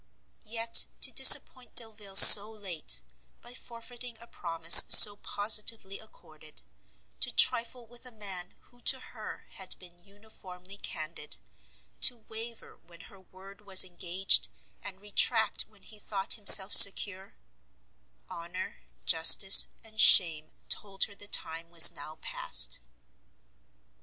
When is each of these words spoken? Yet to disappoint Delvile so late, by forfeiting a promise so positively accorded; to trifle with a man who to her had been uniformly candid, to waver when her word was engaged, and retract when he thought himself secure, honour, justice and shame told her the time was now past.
Yet 0.47 0.87
to 1.01 1.11
disappoint 1.11 1.75
Delvile 1.75 2.15
so 2.15 2.49
late, 2.49 3.03
by 3.39 3.53
forfeiting 3.53 4.17
a 4.17 4.25
promise 4.25 4.83
so 4.87 5.15
positively 5.17 5.99
accorded; 5.99 6.63
to 7.19 7.31
trifle 7.31 7.85
with 7.85 8.07
a 8.07 8.11
man 8.11 8.55
who 8.61 8.81
to 8.81 8.99
her 8.99 9.45
had 9.51 9.77
been 9.77 10.03
uniformly 10.03 10.77
candid, 10.77 11.37
to 11.99 12.17
waver 12.27 12.77
when 12.77 13.01
her 13.01 13.19
word 13.21 13.61
was 13.67 13.83
engaged, 13.83 14.47
and 14.81 14.99
retract 15.01 15.67
when 15.69 15.83
he 15.83 15.99
thought 15.99 16.33
himself 16.33 16.73
secure, 16.73 17.35
honour, 18.27 18.81
justice 19.05 19.67
and 19.83 20.01
shame 20.01 20.51
told 20.67 21.03
her 21.03 21.13
the 21.13 21.27
time 21.27 21.69
was 21.69 21.91
now 21.91 22.15
past. 22.15 22.79